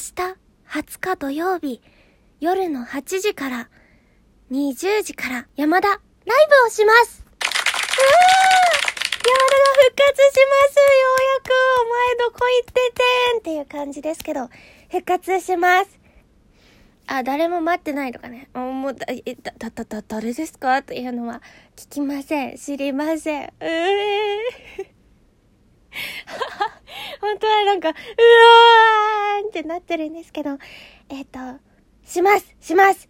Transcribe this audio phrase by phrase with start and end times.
[0.00, 1.82] 明日20日土曜日
[2.40, 3.68] 夜の8時から
[4.50, 8.80] 20時から山田ライブをしますうわー
[9.20, 11.52] 山田が復活しますようやく
[11.82, 14.48] お前どこ行っててんっていう感じですけど、
[14.90, 16.00] 復活します。
[17.06, 18.48] あ、誰も待ってないとかね。
[18.54, 19.04] もう、だ、
[19.58, 21.42] だ、だ、だ、誰ですかっていうのは
[21.76, 22.56] 聞きません。
[22.56, 23.44] 知りません。
[23.44, 24.38] うえ
[27.20, 30.58] 本当はなんか、うわーんってなってるんですけど、
[31.08, 31.38] えっ、と、
[32.04, 33.08] しますします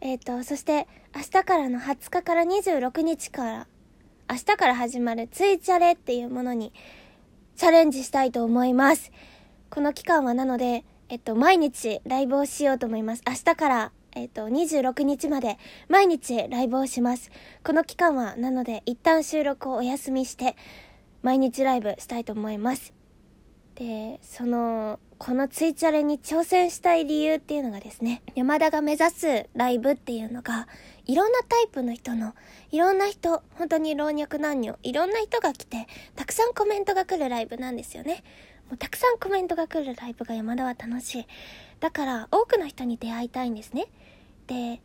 [0.00, 3.66] えっ、と、そして、明日からの20日から26日から、
[4.28, 6.72] 明日から始まるツイチャレっていうものに
[7.54, 9.12] チャレンジしたいと思います。
[9.70, 13.22] この期間はなので、えっと、毎日ライブをしようと思います。
[13.26, 17.30] 明日から、えっと、26日まで毎日ライブをします。
[17.64, 20.56] この期間はなので、一旦収録をお休みして、
[21.22, 22.95] 毎日ライブしたいと思います。
[23.76, 30.66] で、その、このツイチャレに挑戦したい理由っていうのがですね、山田が目指すライブっていうのが、
[31.04, 32.34] いろんなタイプの人の、
[32.70, 38.24] いろんな人、本当に老若男女、いろんな人が来て、たくさんコメントが来るライブなんですよね。
[38.68, 41.26] もうたくさんコメントが来るライブが山田は楽しい。
[41.80, 43.88] だから、多くの人に出会いたいんですね。
[44.46, 44.80] で、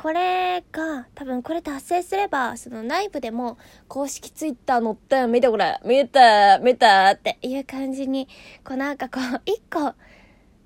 [0.00, 7.38] これが、多分これ達成すれば、その内部でも、公式ツイッター載ったよ、見てこれ、見た、見たって。
[7.42, 8.26] いう感じに、
[8.64, 9.92] こうなんかこう、 一個、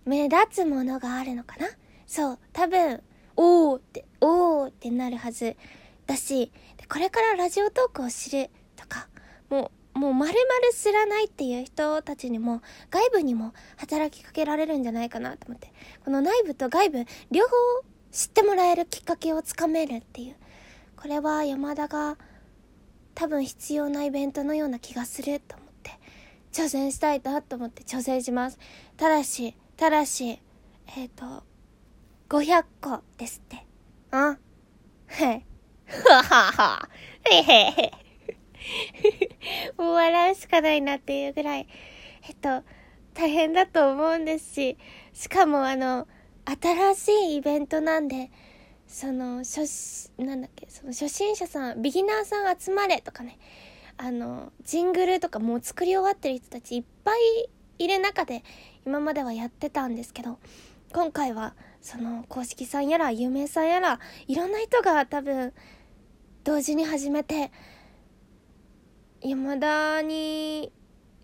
[0.05, 1.67] 目立つものがあるのかな？
[2.07, 3.03] そう、多分、
[3.35, 5.57] おーって、おーってなるはず
[6.07, 6.53] だし、
[6.89, 9.09] これからラジオトークを知るとか、
[9.51, 15.73] もう、もう丸々知らないっていう人たちにも、外部にも働きかけられるんじゃないかなと思って、
[16.05, 20.37] この内部と外部、両方知ってもらえるきっかけをつかめるっていう。
[20.97, 22.17] これは山田が
[23.17, 25.91] 多分必要なイベントのような気がすると思って、
[26.53, 28.59] 挑戦したいなと思って挑戦します。
[28.97, 30.41] ただし、ただし、
[30.97, 31.43] えっ、と、
[32.29, 33.67] 500個ですって。
[34.13, 34.39] あ？
[35.09, 35.45] はい。
[36.09, 36.89] ははは。
[37.29, 37.93] へへへ。
[39.77, 41.67] もう笑うしかないなっていうぐらい、
[42.29, 42.63] えっと、
[43.13, 44.79] 大変だと思うんですし、
[45.13, 46.07] しかもあの、
[46.47, 48.31] 新しいイベントなんで、
[48.87, 53.39] その、初、なんだっけ、その初心者さん、ビギナーさん集まれとかね、
[53.97, 58.43] あの、ジングルとかもう作り終わってる人たちいっぱいいる中で、
[58.87, 60.39] 今まではやってたんですけど、
[60.93, 65.53] 今回は、その、公式さんやら、有名さんやら、いろんな人が多分、
[66.45, 67.51] 同時に始めて、
[69.23, 70.71] 山田に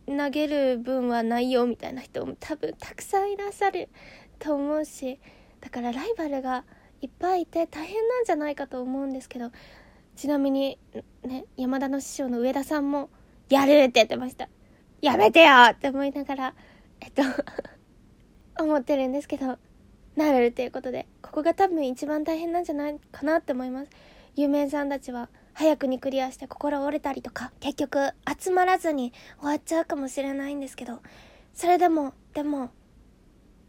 [0.07, 3.91] 投げる分はないよみたいな人も多分たくさんいらっしゃる
[4.41, 5.21] と思うし
[5.61, 6.65] だからライバルが
[7.01, 9.53] いっぱいいて大変なんじゃないかと思うんですけど
[10.17, 10.79] ちなみに
[11.23, 13.11] ね山田の師匠の上田さんも
[13.49, 14.49] 「やる!」って言ってました
[15.01, 16.55] 「やめてよ!」って思いながら
[17.01, 17.23] えっと
[18.63, 19.59] 思ってるんですけど
[20.17, 23.91] なるっていうことでここが多分一番大変なんじゃないかなって思います
[24.37, 31.01] 有名さんたちは早くにクリアして心折れたりとか結局集まらずに終わっちゃうかもしれないんですけど
[31.55, 32.71] それでもでも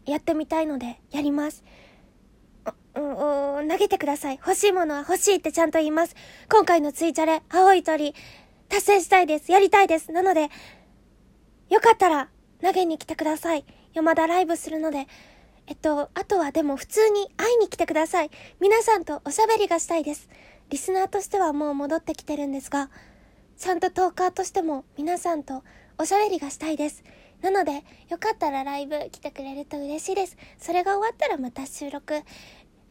[0.06, 1.64] やってみたいのでやります。
[2.94, 4.36] うう投げてください。
[4.36, 6.14] 欲しいものは欲しいってちゃんと言います。
[6.50, 8.14] 今回のツイチャレ青い鳥
[8.68, 9.52] 達成したいです。
[9.52, 10.12] やりたいです。
[10.12, 10.48] なので
[11.70, 12.28] よかったら
[12.62, 13.64] 投げに来てください。
[13.94, 15.06] 山田ライブするので。
[15.68, 18.30] えっと、あとはでも普通に会いに来てください。
[18.60, 20.28] 皆さんとおしゃべりがしたいです。
[20.70, 22.90] リスナーとしてはもう戻ってきてるんですが、
[23.56, 25.62] ちゃんとトーカーとしても皆さんと
[25.98, 27.04] おしゃべりがしたいです。
[27.42, 27.72] なので、
[28.08, 30.36] よかったらライブ来てくれると嬉しいです。
[30.58, 32.22] それが終わったらまた収録、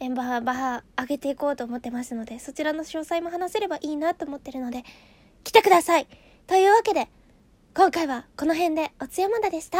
[0.02, 4.84] エンバーバー上げていこうと思ってますので、そちらの詳細も話せればいいなと思ってるので、
[5.44, 6.08] 来てください
[6.48, 7.08] というわけで、
[7.74, 9.78] 今回はこの辺でおつやまだでした。